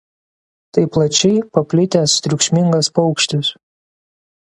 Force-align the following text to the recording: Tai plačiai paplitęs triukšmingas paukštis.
Tai 0.77 0.85
plačiai 0.95 1.43
paplitęs 1.57 2.11
triukšmingas 2.27 2.87
paukštis. 2.95 3.53